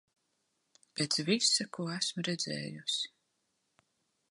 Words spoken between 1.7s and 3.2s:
ko es esmu redzējusi...